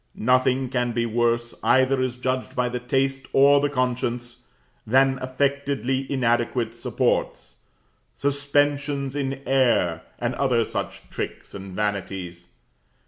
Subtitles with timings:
[0.15, 4.43] Nothing can be worse, either as judged by the taste or the conscience,
[4.87, 7.57] than affectedly inadequate supports
[8.15, 12.49] suspensions in air, and other such tricks and vanities.